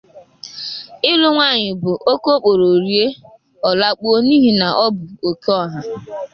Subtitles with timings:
[1.11, 3.05] Ịlụ nwaanyị bụ okokporo rie
[3.67, 5.79] ọ lakpuo n'ihi na ọ bụ òke ọhà